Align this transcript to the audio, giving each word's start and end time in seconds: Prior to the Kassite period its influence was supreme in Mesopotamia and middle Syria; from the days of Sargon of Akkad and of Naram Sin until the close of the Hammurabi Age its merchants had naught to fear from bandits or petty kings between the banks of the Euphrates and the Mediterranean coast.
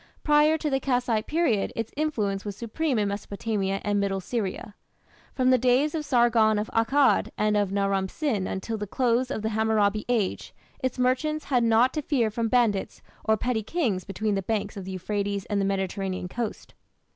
Prior 0.23 0.57
to 0.57 0.67
the 0.71 0.79
Kassite 0.79 1.27
period 1.27 1.71
its 1.75 1.91
influence 1.95 2.43
was 2.43 2.57
supreme 2.57 2.97
in 2.97 3.07
Mesopotamia 3.09 3.79
and 3.83 3.99
middle 3.99 4.19
Syria; 4.19 4.73
from 5.31 5.51
the 5.51 5.59
days 5.59 5.93
of 5.93 6.05
Sargon 6.05 6.57
of 6.57 6.71
Akkad 6.73 7.29
and 7.37 7.55
of 7.55 7.71
Naram 7.71 8.09
Sin 8.09 8.47
until 8.47 8.79
the 8.79 8.87
close 8.87 9.29
of 9.29 9.43
the 9.43 9.49
Hammurabi 9.49 10.03
Age 10.09 10.55
its 10.79 10.97
merchants 10.97 11.45
had 11.45 11.63
naught 11.63 11.93
to 11.93 12.01
fear 12.01 12.31
from 12.31 12.47
bandits 12.49 13.03
or 13.25 13.37
petty 13.37 13.61
kings 13.61 14.03
between 14.03 14.33
the 14.33 14.41
banks 14.41 14.75
of 14.75 14.85
the 14.85 14.91
Euphrates 14.93 15.45
and 15.45 15.61
the 15.61 15.65
Mediterranean 15.65 16.27
coast. 16.27 16.73